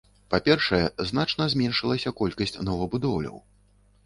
[0.33, 0.79] Па-першае,
[1.09, 3.37] значна зменшылася колькасць новабудоўляў.